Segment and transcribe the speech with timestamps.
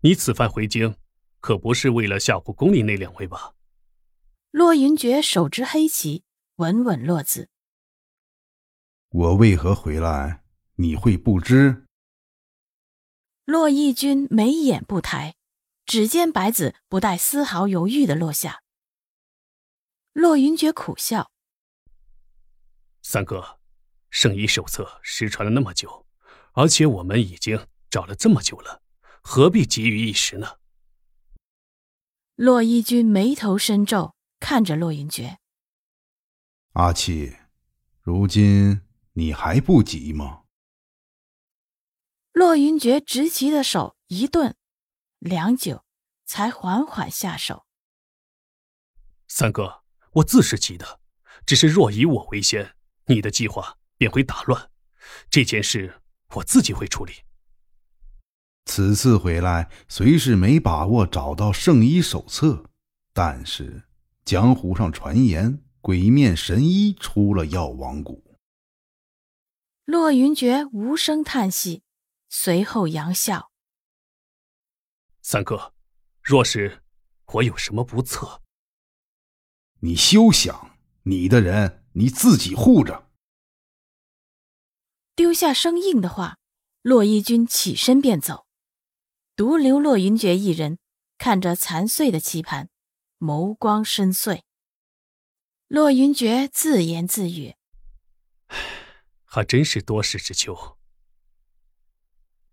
[0.00, 0.94] 你此番回京，
[1.40, 3.54] 可不是为了吓唬宫里那两位吧？
[4.52, 6.22] 洛云珏手执黑旗，
[6.56, 7.48] 稳稳落子。
[9.08, 10.44] 我为何回来，
[10.76, 11.84] 你会不知？
[13.44, 15.34] 洛义军眉眼不抬，
[15.84, 18.62] 只见白子不带丝毫犹豫的落下。
[20.12, 21.32] 洛云珏苦笑
[23.02, 23.58] ：“三哥，
[24.10, 26.06] 圣医手册失传了那么久，
[26.52, 28.82] 而且我们已经找了这么久了。”
[29.22, 30.58] 何必急于一时呢？
[32.34, 35.36] 洛一君眉头深皱，看着洛云珏。
[36.74, 37.36] 阿七，
[38.00, 38.82] 如今
[39.14, 40.44] 你还不急吗？
[42.32, 44.56] 洛云珏执棋的手一顿，
[45.18, 45.84] 良久，
[46.24, 47.66] 才缓缓下手。
[49.26, 49.82] 三哥，
[50.12, 51.00] 我自是急的，
[51.44, 54.70] 只是若以我为先，你的计划便会打乱。
[55.28, 56.00] 这件事
[56.36, 57.12] 我自己会处理。
[58.68, 62.66] 此次回来虽是没把握找到圣医手册，
[63.14, 63.88] 但是
[64.26, 68.36] 江湖上传言鬼面神医出了药王谷。
[69.86, 71.82] 骆云珏无声叹息，
[72.28, 73.50] 随后扬笑
[75.22, 75.72] ：“三哥，
[76.22, 76.82] 若是
[77.32, 78.42] 我有什么不测，
[79.80, 80.76] 你休想！
[81.04, 83.08] 你的人你自己护着。”
[85.16, 86.36] 丢下生硬的话，
[86.82, 88.46] 骆一军起身便走。
[89.38, 90.80] 独留洛云珏一人
[91.16, 92.70] 看着残碎的棋盘，
[93.20, 94.40] 眸光深邃。
[95.68, 97.54] 洛云珏自言自语
[99.24, 100.76] ：“还真是多事之秋。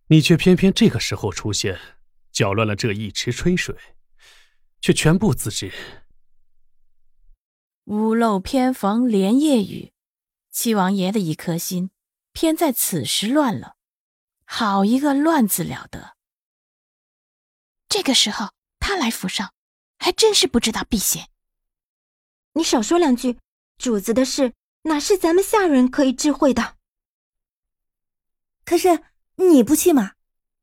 [0.10, 1.80] 你却偏偏这个时候出现，
[2.32, 3.76] 搅乱了这一池春水，
[4.80, 5.74] 却全部自知。
[7.86, 9.92] 屋漏偏逢连夜雨，
[10.52, 11.90] 七王爷的一颗心
[12.32, 13.76] 偏在此时乱了。
[14.46, 16.14] 好一个乱字了得！”
[17.88, 19.54] 这个时候他来府上，
[19.98, 21.30] 还真是不知道避嫌。
[22.54, 23.40] 你少说两句，
[23.78, 24.54] 主子的事
[24.84, 26.76] 哪是咱们下人可以智慧的？
[28.64, 29.04] 可是
[29.36, 30.14] 你不去吗？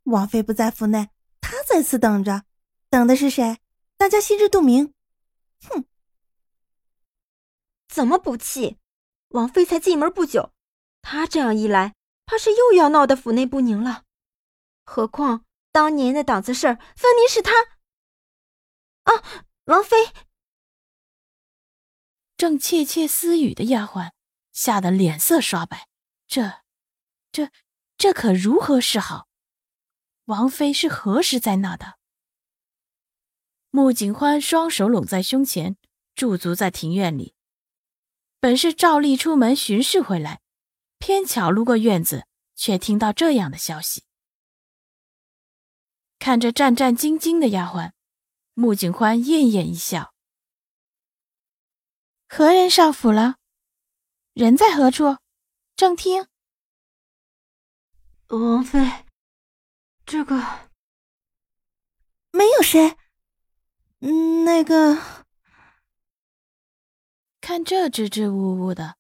[0.05, 2.45] 王妃不在府内，他在此等着，
[2.91, 3.59] 等的是谁？
[3.97, 4.93] 大家心知肚明。
[5.69, 5.85] 哼，
[7.89, 8.79] 怎么不气？
[9.29, 10.53] 王妃才进门不久，
[11.01, 11.95] 他这样一来，
[12.27, 14.05] 怕是又要闹得府内不宁了。
[14.85, 15.45] 何况……
[15.73, 17.51] 当年的档子事儿，分明是他。
[19.05, 19.97] 啊，王妃！
[22.37, 24.13] 正窃窃私语的丫鬟
[24.53, 25.89] 吓得脸色刷白，
[26.27, 26.63] 这、
[27.33, 27.51] 这、
[27.97, 29.29] 这可如何是好？
[30.27, 31.99] 王妃是何时在那的？
[33.71, 35.77] 穆景欢双手拢在胸前，
[36.15, 37.35] 驻足在庭院里。
[38.39, 40.43] 本是照例出门巡视回来，
[40.99, 44.05] 偏巧路过院子，却听到这样的消息。
[46.23, 47.91] 看着战战兢兢的丫鬟，
[48.55, 50.15] 穆景欢艳艳一笑
[52.31, 53.39] ：“何人上府了？
[54.33, 55.17] 人在何处？
[55.75, 56.29] 正厅。”
[58.31, 59.05] 王妃，
[60.07, 60.71] 这个
[62.31, 62.97] 没有谁。
[63.99, 65.27] 嗯，那个，
[67.41, 68.97] 看这支支吾吾的，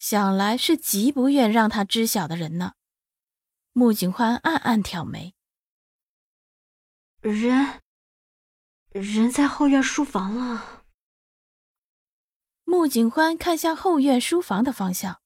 [0.00, 2.72] 想来是极不愿让他知晓的人呢。
[3.72, 5.35] 穆景欢暗暗挑眉。
[7.32, 7.82] 人，
[8.90, 10.84] 人在后院书房了。
[12.62, 15.20] 穆景欢看向后院书房的方向，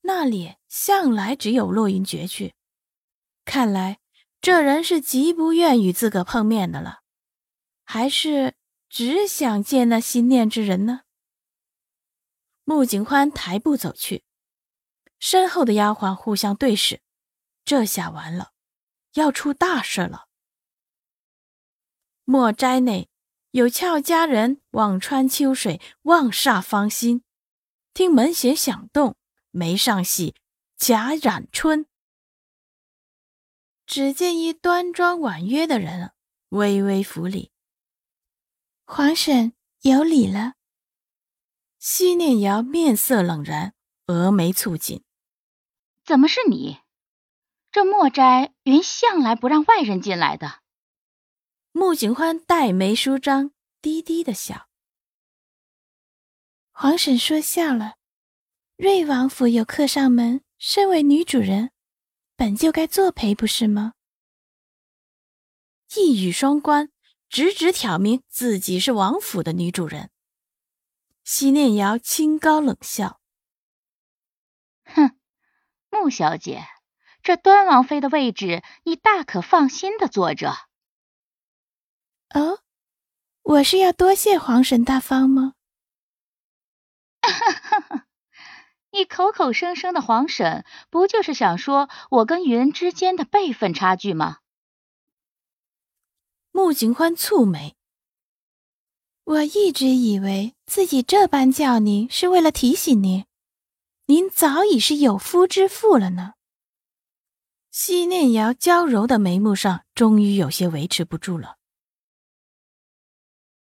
[0.00, 2.54] 那里向来只有落云珏去。
[3.44, 4.00] 看来
[4.40, 7.02] 这人是极不愿与自个碰面的了，
[7.84, 8.56] 还是
[8.88, 11.02] 只想见那心念之人呢？
[12.64, 14.24] 穆景欢抬步走去，
[15.20, 17.02] 身后的丫鬟互相对视，
[17.64, 18.52] 这下完了，
[19.12, 20.29] 要出大事了。
[22.30, 23.08] 墨斋内
[23.50, 27.24] 有俏佳人望穿秋水，望煞芳心。
[27.92, 29.16] 听门弦响动，
[29.50, 30.36] 眉上戏
[30.76, 31.86] 贾染春。
[33.84, 36.12] 只见一端庄婉约的人
[36.50, 37.50] 微微扶礼
[38.86, 40.54] ：“皇婶有礼了。”
[41.80, 43.74] 西念瑶面色冷然，
[44.06, 45.02] 峨眉蹙紧
[46.06, 46.78] ：“怎么是你？
[47.72, 50.60] 这墨斋原向来不让外人进来的。”
[51.72, 54.68] 穆景欢黛眉舒张，低低的笑。
[56.72, 57.94] 皇婶说笑了，
[58.76, 61.70] 瑞王府有客上门，身为女主人，
[62.34, 63.94] 本就该作陪，不是吗？
[65.94, 66.90] 一语双关，
[67.28, 70.10] 直直挑明自己是王府的女主人。
[71.22, 73.20] 西念瑶清高冷笑
[74.86, 75.16] ：“哼，
[75.88, 76.64] 穆小姐，
[77.22, 80.52] 这端王妃的位置，你大可放心的坐着。”
[82.34, 82.60] 哦，
[83.42, 85.54] 我是要多谢皇婶大方吗？
[87.22, 88.06] 哈哈哈，
[88.92, 94.38] 你口口声声的皇婶，不就是想说我跟云之间的辈分差距吗？
[96.52, 97.76] 穆景欢蹙眉，
[99.24, 103.24] 我一直以为自己这般叫您是为了提醒您，
[104.06, 106.34] 您早已是有夫之妇了呢。
[107.70, 111.59] 西念瑶娇柔的眉目上，终于有些维持不住了。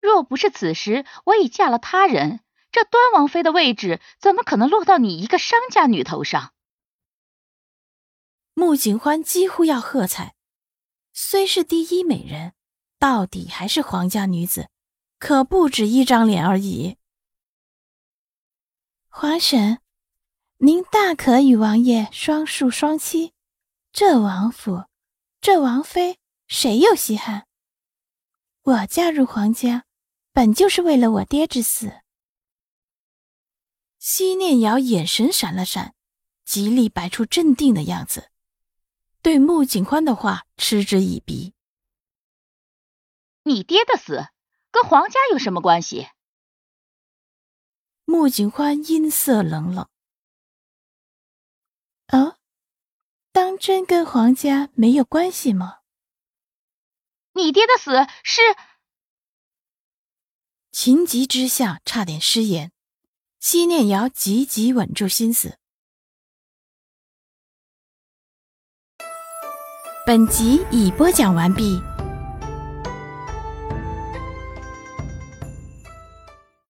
[0.04, 2.42] 若不是此时我已嫁了他人，
[2.74, 6.54] 这端王妃的位置怎么可能落到你一个商家女头上？
[8.54, 10.36] 穆景欢几乎要喝彩。
[11.14, 12.54] 虽是第一美人，
[13.00, 14.68] 到底还是皇家女子，
[15.20, 16.98] 可不止一张脸而已。
[19.08, 19.80] 皇婶，
[20.58, 23.32] 您大可与王爷双宿双栖，
[23.94, 24.84] 这王府，
[25.40, 27.48] 这王妃，谁又稀罕？
[28.64, 29.86] 我嫁入皇家。
[30.34, 32.02] 本就是为了我爹之死。
[34.00, 35.96] 西念瑶眼神闪了闪，
[36.44, 38.32] 极力摆出镇定的样子，
[39.22, 41.54] 对穆景欢的话嗤之以鼻。
[43.44, 44.28] 你爹的死
[44.72, 46.10] 跟皇家有什么关系？
[48.06, 49.88] 穆景欢音色冷冷。
[52.08, 52.38] 哦，
[53.32, 55.80] 当真跟皇家没有关系吗？
[57.34, 57.92] 你爹的死
[58.24, 58.42] 是……
[60.74, 62.72] 情急之下，差点失言。
[63.40, 65.60] 西念瑶急急稳住心思。
[70.04, 71.80] 本集已播讲完毕。